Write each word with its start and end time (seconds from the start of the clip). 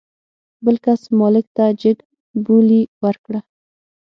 بل 0.63 0.75
کس 0.83 1.01
مالک 1.19 1.45
ته 1.55 1.65
جګ 1.81 1.97
بولي 2.45 2.81
ورکړه. 3.03 3.39